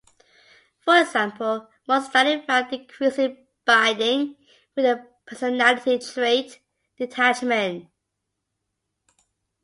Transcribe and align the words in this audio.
For 0.79 0.97
example, 0.99 1.67
one 1.85 2.01
study 2.03 2.41
found 2.47 2.71
decreasing 2.71 3.45
binding 3.65 4.35
with 4.75 4.85
the 4.85 5.07
personality 5.27 5.99
trait 5.99 6.59
"detachment". 6.97 7.85